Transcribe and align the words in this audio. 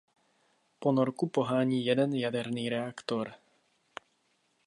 Ponorku 0.79 1.29
pohání 1.29 1.85
jeden 1.85 2.13
jaderný 2.15 2.69
reaktor. 2.69 3.33